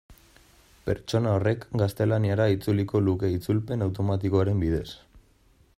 Pertsona 0.85 1.33
horrek 1.39 1.67
gaztelaniara 1.81 2.49
itzuliko 2.55 3.03
luke 3.09 3.31
itzulpen 3.35 3.87
automatikoaren 3.89 4.65
bidez. 4.65 4.89